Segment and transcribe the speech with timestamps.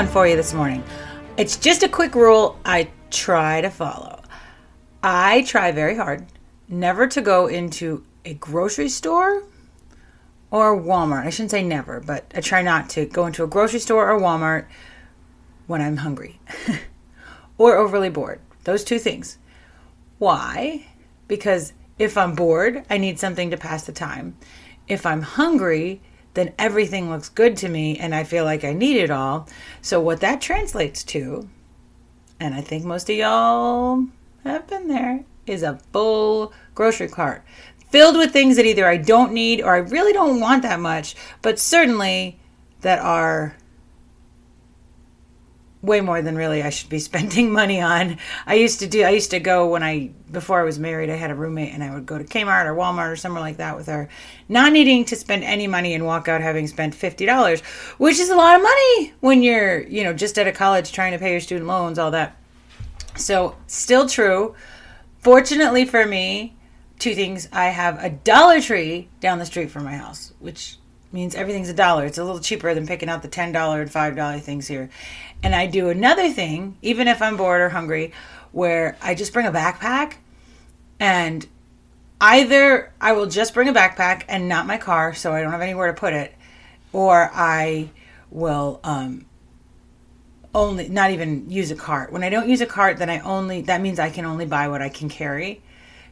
[0.00, 0.82] One for you this morning.
[1.36, 4.22] It's just a quick rule I try to follow.
[5.02, 6.24] I try very hard
[6.68, 9.42] never to go into a grocery store
[10.50, 11.26] or Walmart.
[11.26, 14.18] I shouldn't say never, but I try not to go into a grocery store or
[14.18, 14.64] Walmart
[15.66, 16.40] when I'm hungry
[17.58, 18.40] or overly bored.
[18.64, 19.36] Those two things.
[20.16, 20.86] Why?
[21.28, 24.38] Because if I'm bored, I need something to pass the time.
[24.88, 26.00] If I'm hungry,
[26.34, 29.48] then everything looks good to me and I feel like I need it all.
[29.82, 31.48] So, what that translates to,
[32.38, 34.04] and I think most of y'all
[34.44, 37.44] have been there, is a full grocery cart
[37.90, 41.16] filled with things that either I don't need or I really don't want that much,
[41.42, 42.38] but certainly
[42.82, 43.56] that are
[45.82, 48.18] way more than really I should be spending money on.
[48.46, 51.16] I used to do I used to go when I before I was married, I
[51.16, 53.76] had a roommate and I would go to Kmart or Walmart or somewhere like that
[53.76, 54.08] with her,
[54.48, 57.60] not needing to spend any money and walk out having spent $50,
[57.98, 61.12] which is a lot of money when you're, you know, just out of college trying
[61.12, 62.36] to pay your student loans, all that.
[63.16, 64.54] So, still true.
[65.18, 66.56] Fortunately for me,
[66.98, 67.48] two things.
[67.52, 70.76] I have a Dollar Tree down the street from my house, which
[71.12, 72.06] means everything's a dollar.
[72.06, 74.90] It's a little cheaper than picking out the $10 and $5 things here.
[75.42, 78.12] And I do another thing, even if I'm bored or hungry,
[78.52, 80.14] where I just bring a backpack
[80.98, 81.46] and
[82.20, 85.62] either I will just bring a backpack and not my car so I don't have
[85.62, 86.34] anywhere to put it,
[86.92, 87.90] or I
[88.30, 89.24] will um,
[90.54, 92.12] only not even use a cart.
[92.12, 94.68] When I don't use a cart, then I only that means I can only buy
[94.68, 95.62] what I can carry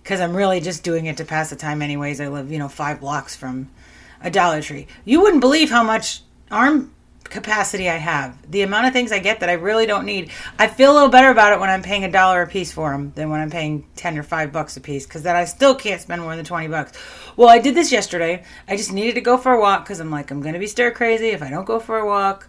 [0.02, 2.20] because I'm really just doing it to pass the time anyways.
[2.20, 3.68] I live, you know, 5 blocks from
[4.22, 4.86] a Dollar Tree.
[5.04, 6.92] You wouldn't believe how much arm
[7.24, 8.50] capacity I have.
[8.50, 10.30] The amount of things I get that I really don't need.
[10.58, 12.90] I feel a little better about it when I'm paying a dollar a piece for
[12.90, 15.74] them than when I'm paying 10 or 5 bucks a piece cuz then I still
[15.74, 16.92] can't spend more than 20 bucks.
[17.36, 18.44] Well, I did this yesterday.
[18.66, 20.66] I just needed to go for a walk cuz I'm like I'm going to be
[20.66, 22.48] stir crazy if I don't go for a walk.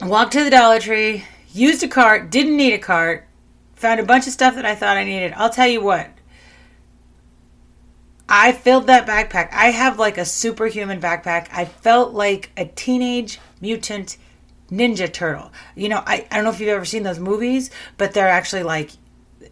[0.00, 3.26] Walked to the Dollar Tree, used a cart, didn't need a cart,
[3.74, 5.32] found a bunch of stuff that I thought I needed.
[5.36, 6.10] I'll tell you what.
[8.28, 9.50] I filled that backpack.
[9.52, 11.48] I have like a superhuman backpack.
[11.52, 14.16] I felt like a teenage mutant
[14.70, 15.52] ninja turtle.
[15.74, 18.62] You know, I, I don't know if you've ever seen those movies, but they're actually
[18.62, 18.90] like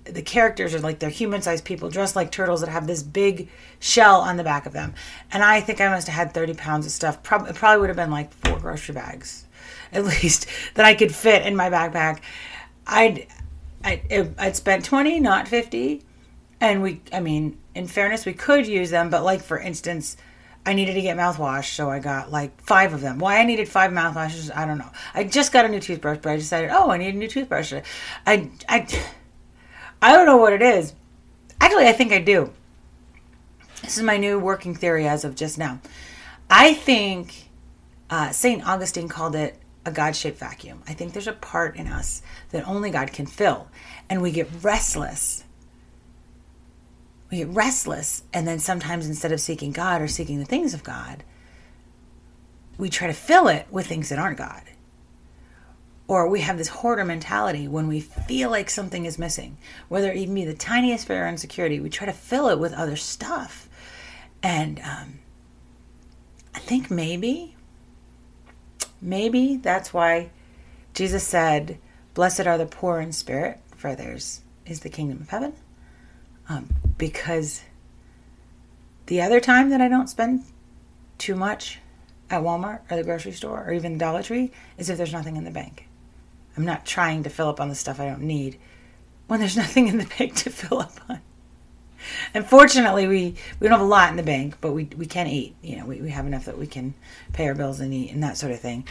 [0.05, 3.49] the characters are like they're human sized people dressed like turtles that have this big
[3.78, 4.94] shell on the back of them.
[5.31, 7.22] And I think I must have had 30 pounds of stuff.
[7.22, 9.47] Probably, it probably would have been like four grocery bags
[9.93, 12.21] at least that I could fit in my backpack.
[12.87, 13.27] I'd,
[13.84, 14.03] I,
[14.39, 16.03] I'd spent 20, not 50.
[16.62, 20.17] And we, I mean, in fairness, we could use them, but like for instance,
[20.65, 23.19] I needed to get mouthwash, so I got like five of them.
[23.19, 24.93] Why I needed five mouthwashes, I don't know.
[25.12, 27.72] I just got a new toothbrush, but I decided, oh, I need a new toothbrush.
[27.72, 27.83] I,
[28.69, 28.87] I,
[30.01, 30.95] I don't know what it is.
[31.61, 32.53] Actually, I think I do.
[33.83, 35.81] This is my new working theory as of just now.
[36.49, 37.49] I think
[38.09, 38.65] uh, St.
[38.65, 40.84] Augustine called it a God shaped vacuum.
[40.87, 43.67] I think there's a part in us that only God can fill,
[44.09, 45.43] and we get restless
[47.32, 50.84] we get restless and then sometimes instead of seeking god or seeking the things of
[50.84, 51.25] god
[52.78, 54.62] we try to fill it with things that aren't god.
[56.09, 59.56] Or we have this hoarder mentality when we feel like something is missing
[59.88, 62.72] whether it even be the tiniest fear or insecurity we try to fill it with
[62.75, 63.69] other stuff.
[64.42, 65.21] And um,
[66.54, 67.56] i think maybe
[69.00, 70.31] maybe that's why
[70.92, 71.78] jesus said
[72.15, 75.54] blessed are the poor in spirit for theirs is the kingdom of heaven
[76.48, 76.68] um,
[76.98, 77.62] because
[79.06, 80.44] the other time that I don't spend
[81.18, 81.78] too much
[82.30, 85.44] at Walmart or the grocery store or even Dollar Tree is if there's nothing in
[85.44, 85.86] the bank.
[86.56, 88.59] I'm not trying to fill up on the stuff I don't need
[89.27, 91.21] when there's nothing in the bank to fill up on.
[92.34, 95.27] And fortunately, we, we don't have a lot in the bank, but we, we can
[95.27, 95.54] eat.
[95.62, 96.95] You know, we, we have enough that we can
[97.33, 98.86] pay our bills and eat and that sort of thing.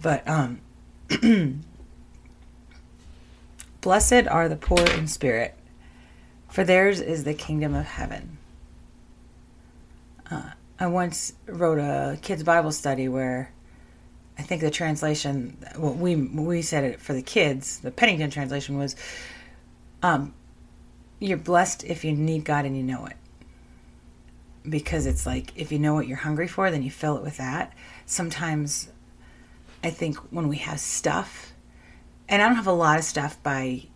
[0.00, 0.60] But um,
[3.80, 5.55] blessed are the poor in spirit,
[6.56, 8.38] for theirs is the kingdom of heaven.
[10.30, 13.52] Uh, I once wrote a kids' Bible study where
[14.38, 17.80] I think the translation, well, we we said it for the kids.
[17.80, 18.96] The Pennington translation was,
[20.02, 20.32] um,
[21.18, 23.18] you're blessed if you need God and you know it.
[24.66, 27.36] Because it's like if you know what you're hungry for, then you fill it with
[27.36, 27.74] that.
[28.06, 28.90] Sometimes
[29.84, 31.52] I think when we have stuff,
[32.30, 33.88] and I don't have a lot of stuff by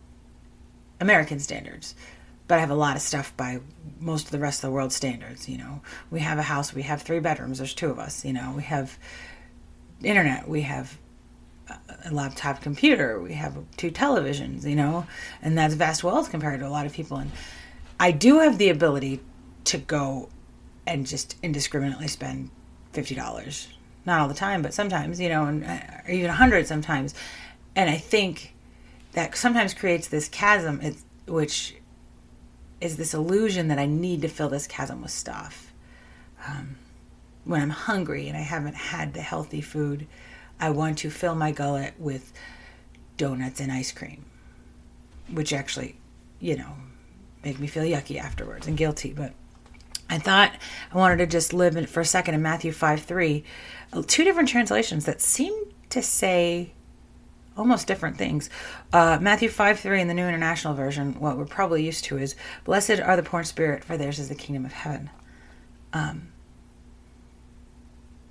[1.00, 1.94] American standards,
[2.50, 3.61] but I have a lot of stuff by
[4.00, 5.49] most of the rest of the world standards.
[5.49, 8.32] You know, we have a house, we have three bedrooms, there's two of us, you
[8.32, 8.99] know, we have
[10.02, 10.99] internet, we have
[12.05, 15.06] a laptop computer, we have two televisions, you know,
[15.41, 17.19] and that's vast wealth compared to a lot of people.
[17.19, 17.31] And
[18.00, 19.20] I do have the ability
[19.67, 20.29] to go
[20.88, 22.50] and just indiscriminately spend
[22.93, 23.69] fifty dollars,
[24.05, 27.14] not all the time, but sometimes, you know, and uh, or even a hundred sometimes.
[27.76, 28.56] And I think
[29.12, 30.81] that sometimes creates this chasm,
[31.29, 31.76] which
[32.80, 35.72] is this illusion that I need to fill this chasm with stuff.
[36.46, 36.76] Um,
[37.44, 40.06] when I'm hungry and I haven't had the healthy food
[40.60, 42.32] I want to fill my gullet with
[43.16, 44.26] donuts and ice cream,
[45.32, 45.96] which actually,
[46.38, 46.74] you know,
[47.42, 49.14] make me feel yucky afterwards and guilty.
[49.14, 49.32] But
[50.10, 50.52] I thought
[50.92, 53.44] I wanted to just live in, for a second in Matthew 5 3,
[54.06, 55.54] two different translations that seem
[55.88, 56.72] to say
[57.60, 58.48] almost different things.
[58.92, 62.34] Uh, Matthew 5 3 in the New International Version, what we're probably used to is,
[62.64, 65.10] Blessed are the poor in spirit, for theirs is the kingdom of heaven.
[65.92, 66.32] Um,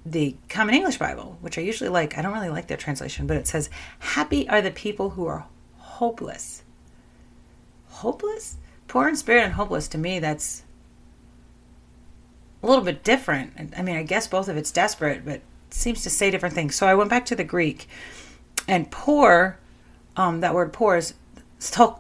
[0.06, 3.38] the Common English Bible, which I usually like, I don't really like their translation, but
[3.38, 5.46] it says, Happy are the people who are
[5.78, 6.64] hopeless.
[7.88, 8.58] Hopeless?
[8.88, 10.64] Poor in spirit and hopeless, to me, that's
[12.64, 13.74] a little bit different.
[13.78, 16.76] I mean, I guess both of it's desperate, but seems to say different things.
[16.76, 17.88] So I went back to the Greek,
[18.70, 19.58] and poor,
[20.16, 21.16] um, that word poor is
[21.60, 21.96] to-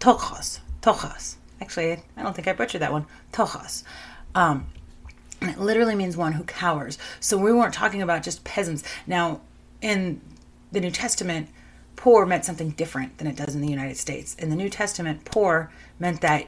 [0.00, 0.60] tochos.
[0.80, 1.36] Tochos.
[1.60, 3.04] Actually, I don't think I butchered that one.
[3.30, 3.82] Tochos.
[4.34, 4.66] Um,
[5.42, 6.96] and it literally means one who cowers.
[7.20, 8.82] So we weren't talking about just peasants.
[9.06, 9.42] Now,
[9.82, 10.22] in
[10.72, 11.50] the New Testament,
[11.94, 14.34] poor meant something different than it does in the United States.
[14.36, 16.46] In the New Testament, poor meant that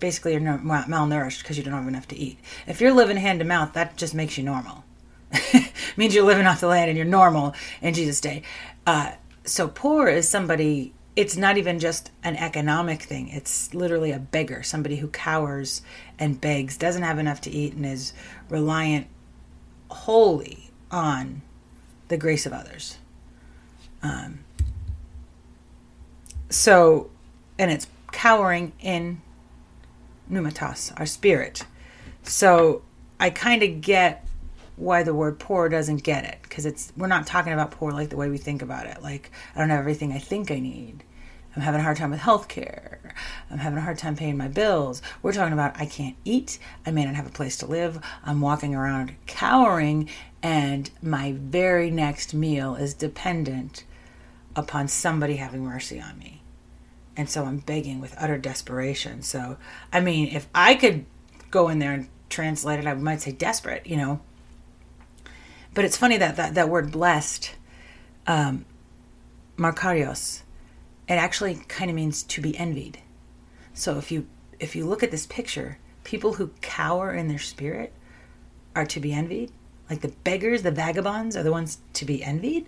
[0.00, 2.38] basically you're malnourished because you don't have enough to eat.
[2.66, 4.84] If you're living hand to mouth, that just makes you normal.
[5.96, 8.42] means you're living off the land and you're normal in Jesus' day.
[8.86, 9.12] Uh,
[9.44, 13.28] so poor is somebody it's not even just an economic thing.
[13.28, 15.80] It's literally a beggar, somebody who cowers
[16.18, 18.12] and begs, doesn't have enough to eat, and is
[18.50, 19.06] reliant
[19.90, 21.40] wholly on
[22.08, 22.98] the grace of others.
[24.02, 24.40] Um,
[26.50, 27.10] so,
[27.58, 29.22] and it's cowering in
[30.30, 31.64] pneumatos, our spirit.
[32.24, 32.82] So
[33.18, 34.25] I kind of get
[34.76, 38.10] why the word poor doesn't get it because it's we're not talking about poor like
[38.10, 39.02] the way we think about it.
[39.02, 41.02] Like i don't have everything i think i need.
[41.54, 43.14] I'm having a hard time with health care
[43.50, 45.00] i'm having a hard time paying my bills.
[45.22, 46.58] We're talking about i can't eat.
[46.84, 47.98] I may not have a place to live.
[48.24, 50.08] I'm walking around cowering
[50.42, 53.84] and my very next meal is dependent
[54.54, 56.42] upon somebody having mercy on me.
[57.16, 59.22] And so i'm begging with utter desperation.
[59.22, 59.56] So
[59.90, 61.06] i mean if i could
[61.50, 64.20] go in there and translate it i might say desperate you know
[65.76, 67.54] but it's funny that that, that word blessed,
[68.26, 68.64] um,
[69.58, 70.40] Makarios,
[71.06, 72.98] it actually kind of means to be envied.
[73.74, 74.26] So if you
[74.58, 77.92] if you look at this picture, people who cower in their spirit
[78.74, 79.52] are to be envied.
[79.90, 82.66] Like the beggars, the vagabonds are the ones to be envied.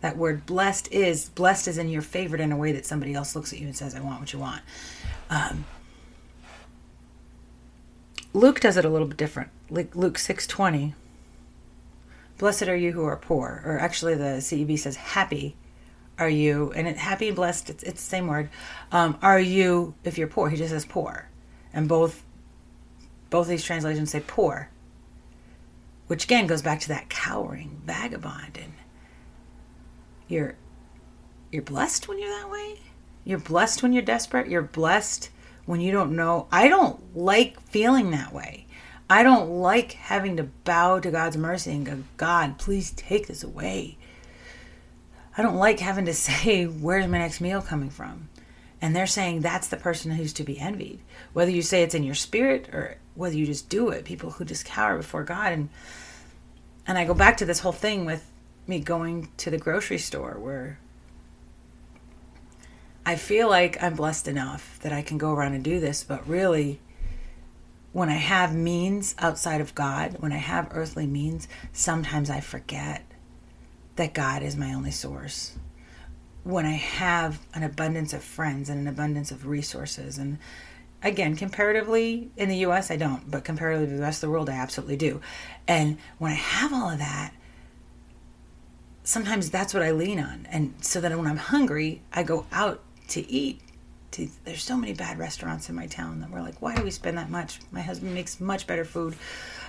[0.00, 3.36] That word blessed is blessed is in your favorite in a way that somebody else
[3.36, 4.62] looks at you and says, "I want what you want."
[5.28, 5.66] Um,
[8.32, 9.50] Luke does it a little bit different.
[9.68, 10.94] Like Luke six twenty
[12.38, 15.56] Blessed are you who are poor, or actually the CEB says happy
[16.18, 18.48] are you, and it, happy and blessed, it's, it's the same word.
[18.90, 20.48] Um, are you if you're poor?
[20.48, 21.28] He just says poor,
[21.72, 22.24] and both
[23.28, 24.70] both these translations say poor,
[26.06, 28.72] which again goes back to that cowering vagabond, and
[30.28, 30.56] you're
[31.52, 32.80] you're blessed when you're that way.
[33.24, 34.48] You're blessed when you're desperate.
[34.48, 35.30] You're blessed
[35.64, 36.46] when you don't know.
[36.50, 38.65] I don't like feeling that way.
[39.08, 43.44] I don't like having to bow to God's mercy and go, God, please take this
[43.44, 43.98] away.
[45.38, 48.28] I don't like having to say, Where's my next meal coming from?
[48.80, 51.00] And they're saying that's the person who's to be envied.
[51.32, 54.44] Whether you say it's in your spirit or whether you just do it, people who
[54.44, 55.52] just cower before God.
[55.52, 55.68] And
[56.86, 58.30] and I go back to this whole thing with
[58.66, 60.78] me going to the grocery store where
[63.04, 66.26] I feel like I'm blessed enough that I can go around and do this, but
[66.28, 66.80] really
[67.96, 73.02] when I have means outside of God, when I have earthly means, sometimes I forget
[73.94, 75.56] that God is my only source.
[76.44, 80.36] When I have an abundance of friends and an abundance of resources, and
[81.02, 84.50] again, comparatively in the US, I don't, but comparatively to the rest of the world,
[84.50, 85.22] I absolutely do.
[85.66, 87.32] And when I have all of that,
[89.04, 90.46] sometimes that's what I lean on.
[90.50, 93.62] And so that when I'm hungry, I go out to eat
[94.12, 96.90] to, there's so many bad restaurants in my town that we're like, why do we
[96.90, 97.60] spend that much?
[97.70, 99.16] My husband makes much better food.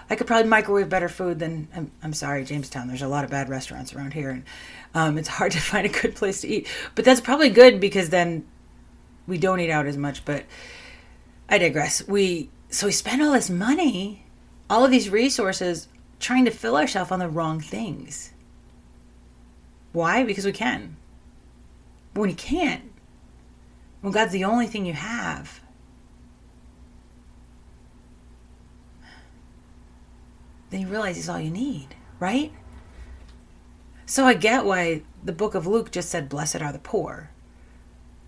[0.10, 2.88] I could probably microwave better food than I'm, I'm sorry, Jamestown.
[2.88, 4.44] There's a lot of bad restaurants around here, and
[4.94, 6.67] um, it's hard to find a good place to eat.
[6.96, 8.46] But that's probably good because then
[9.27, 10.24] we don't eat out as much.
[10.24, 10.46] But
[11.50, 12.08] I digress.
[12.08, 14.25] We so we spend all this money,
[14.70, 15.88] all of these resources,
[16.20, 18.34] trying to fill ourselves on the wrong things.
[19.94, 20.24] Why?
[20.24, 20.98] Because we can.
[22.13, 22.84] But when you can't,
[24.01, 25.62] when God's the only thing you have,
[30.70, 32.51] then you realize He's all you need, right?
[34.06, 37.30] So I get why the book of Luke just said, Blessed are the poor.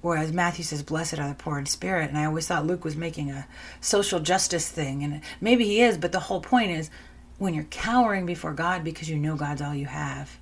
[0.01, 2.09] Whereas Matthew says, Blessed are the poor in spirit.
[2.09, 3.47] And I always thought Luke was making a
[3.79, 5.03] social justice thing.
[5.03, 6.89] And maybe he is, but the whole point is
[7.38, 10.38] when you're cowering before God because you know God's all you have,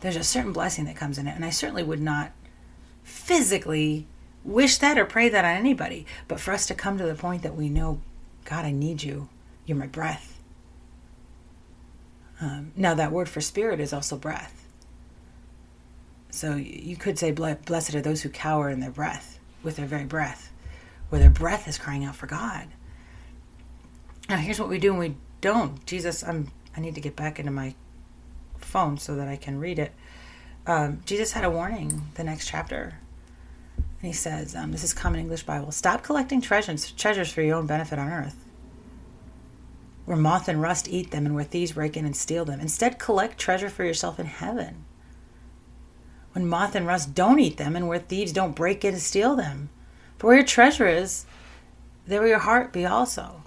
[0.00, 1.36] there's a certain blessing that comes in it.
[1.36, 2.32] And I certainly would not
[3.04, 4.06] physically
[4.44, 6.06] wish that or pray that on anybody.
[6.28, 8.00] But for us to come to the point that we know,
[8.44, 9.28] God, I need you.
[9.66, 10.40] You're my breath.
[12.40, 14.66] Um, now, that word for spirit is also breath.
[16.30, 20.06] So you could say, Blessed are those who cower in their breath, with their very
[20.06, 20.50] breath,
[21.08, 22.68] where their breath is crying out for God.
[24.28, 25.84] Now, here's what we do and we don't.
[25.86, 27.74] Jesus, I'm, I need to get back into my
[28.56, 29.92] phone so that I can read it.
[30.66, 32.98] Um, Jesus had a warning the next chapter.
[34.02, 37.66] He says, um, This is Common English Bible stop collecting treasures, treasures for your own
[37.66, 38.42] benefit on earth
[40.04, 42.60] where moth and rust eat them and where thieves break in and steal them.
[42.60, 44.84] Instead, collect treasure for yourself in heaven.
[46.32, 49.36] When moth and rust don't eat them and where thieves don't break in and steal
[49.36, 49.70] them.
[50.18, 51.26] For where your treasure is,
[52.06, 53.42] there will your heart be also.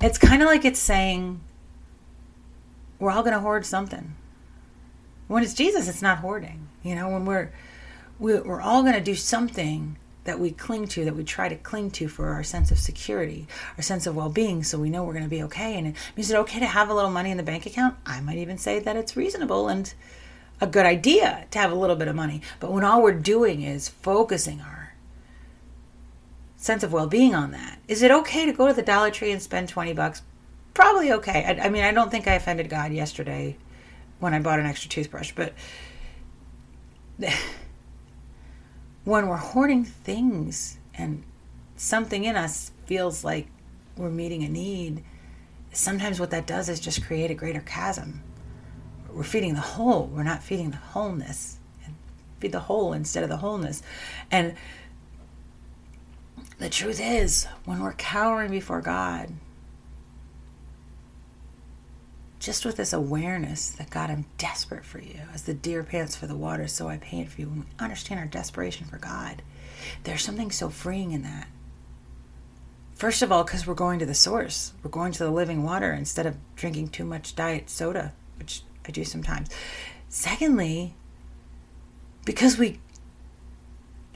[0.00, 1.40] It's kind of like it's saying,
[2.98, 4.14] we're all going to hoard something.
[5.26, 6.68] When it's Jesus, it's not hoarding.
[6.82, 7.50] You know, when we're
[8.18, 11.90] we're all going to do something that we cling to, that we try to cling
[11.90, 15.12] to for our sense of security, our sense of well being, so we know we're
[15.12, 15.76] going to be okay.
[15.76, 17.96] And is it okay to have a little money in the bank account?
[18.06, 19.92] I might even say that it's reasonable and
[20.60, 22.40] a good idea to have a little bit of money.
[22.60, 24.94] But when all we're doing is focusing our
[26.56, 29.32] sense of well being on that, is it okay to go to the Dollar Tree
[29.32, 30.22] and spend 20 bucks?
[30.72, 31.44] Probably okay.
[31.44, 33.56] I, I mean, I don't think I offended God yesterday
[34.20, 35.52] when I bought an extra toothbrush, but.
[39.04, 41.22] When we're hoarding things and
[41.76, 43.48] something in us feels like
[43.96, 45.04] we're meeting a need,
[45.72, 48.22] sometimes what that does is just create a greater chasm.
[49.12, 51.58] We're feeding the hole, we're not feeding the wholeness.
[52.40, 53.82] Feed the hole instead of the wholeness.
[54.30, 54.54] And
[56.58, 59.32] the truth is, when we're cowering before God,
[62.44, 65.20] just with this awareness that God, I'm desperate for you.
[65.32, 67.48] As the deer pants for the water, so I pant for you.
[67.48, 69.42] When we understand our desperation for God,
[70.02, 71.48] there's something so freeing in that.
[72.94, 75.92] First of all, because we're going to the source, we're going to the living water
[75.92, 79.48] instead of drinking too much diet soda, which I do sometimes.
[80.08, 80.94] Secondly,
[82.26, 82.78] because we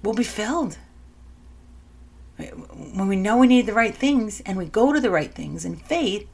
[0.03, 0.77] will be filled.
[2.37, 5.65] When we know we need the right things and we go to the right things
[5.65, 6.29] in faith,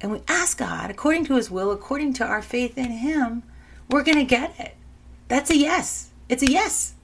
[0.00, 3.42] and we ask God according to his will, according to our faith in him,
[3.88, 4.74] we're going to get it.
[5.28, 6.10] That's a yes.
[6.28, 6.94] It's a yes.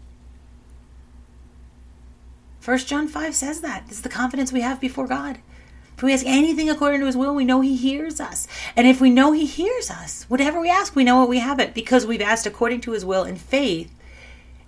[2.61, 3.85] First John 5 says that.
[3.89, 5.39] It's the confidence we have before God.
[5.97, 8.47] If we ask anything according to his will, we know he hears us.
[8.77, 11.59] And if we know he hears us, whatever we ask, we know what we have
[11.59, 13.95] it because we've asked according to his will in faith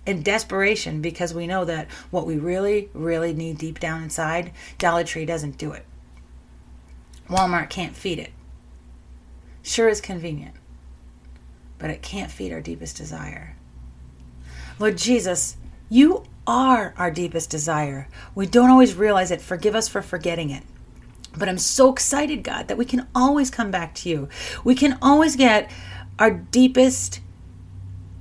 [0.05, 5.03] and desperation because we know that what we really, really need deep down inside, Dollar
[5.03, 5.85] Tree doesn't do it.
[7.29, 8.31] Walmart can't feed it.
[9.61, 10.55] Sure is convenient,
[11.77, 13.55] but it can't feed our deepest desire.
[14.79, 15.55] Lord Jesus,
[15.89, 18.07] you are our deepest desire.
[18.35, 19.41] We don't always realize it.
[19.41, 20.63] Forgive us for forgetting it.
[21.35, 24.29] But I'm so excited, God, that we can always come back to you.
[24.63, 25.71] We can always get
[26.19, 27.21] our deepest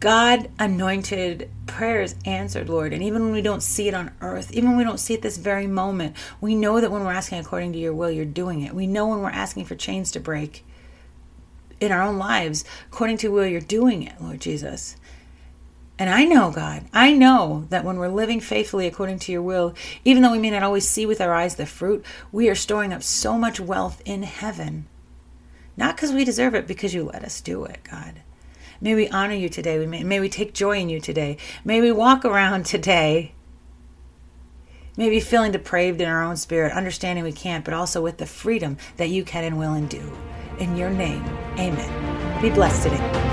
[0.03, 2.93] God anointed prayers answered, Lord.
[2.93, 5.23] And even when we don't see it on earth, even when we don't see it
[5.23, 8.63] this very moment, we know that when we're asking according to your will, you're doing
[8.63, 8.75] it.
[8.75, 10.67] We know when we're asking for chains to break
[11.81, 14.97] in our own lives, according to will, you're doing it, Lord Jesus.
[16.01, 19.73] And I know, God, I know that when we're living faithfully according to your will,
[20.05, 22.93] even though we may not always see with our eyes the fruit, we are storing
[22.93, 24.87] up so much wealth in heaven.
[25.77, 28.23] Not because we deserve it, because you let us do it, God.
[28.83, 29.87] May we honor you today.
[29.87, 31.39] May, may we take joy in you today.
[31.65, 33.33] May we walk around today
[34.97, 38.77] maybe feeling depraved in our own spirit, understanding we can't, but also with the freedom
[38.97, 40.13] that you can and will and do.
[40.59, 41.25] In your name,
[41.59, 42.43] amen.
[42.43, 43.33] Be blessed today.